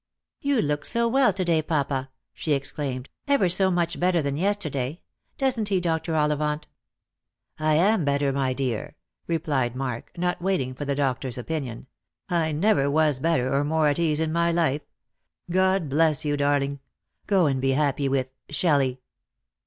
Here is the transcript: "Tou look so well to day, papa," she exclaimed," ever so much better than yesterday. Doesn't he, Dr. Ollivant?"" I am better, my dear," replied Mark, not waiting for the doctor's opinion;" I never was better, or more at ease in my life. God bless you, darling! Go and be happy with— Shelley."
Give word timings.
"Tou 0.43 0.59
look 0.61 0.83
so 0.83 1.07
well 1.07 1.31
to 1.31 1.45
day, 1.45 1.61
papa," 1.61 2.09
she 2.33 2.53
exclaimed," 2.53 3.07
ever 3.27 3.47
so 3.47 3.69
much 3.69 3.99
better 3.99 4.19
than 4.19 4.35
yesterday. 4.35 4.99
Doesn't 5.37 5.69
he, 5.69 5.79
Dr. 5.79 6.15
Ollivant?"" 6.15 6.63
I 7.59 7.75
am 7.75 8.03
better, 8.03 8.33
my 8.33 8.53
dear," 8.53 8.95
replied 9.27 9.75
Mark, 9.75 10.11
not 10.17 10.41
waiting 10.41 10.73
for 10.73 10.85
the 10.85 10.95
doctor's 10.95 11.37
opinion;" 11.37 11.85
I 12.29 12.51
never 12.51 12.89
was 12.89 13.19
better, 13.19 13.53
or 13.53 13.63
more 13.63 13.89
at 13.89 13.99
ease 13.99 14.19
in 14.19 14.31
my 14.33 14.51
life. 14.51 14.81
God 15.51 15.87
bless 15.87 16.25
you, 16.25 16.35
darling! 16.35 16.79
Go 17.27 17.45
and 17.45 17.61
be 17.61 17.73
happy 17.73 18.09
with— 18.09 18.29
Shelley." 18.49 19.01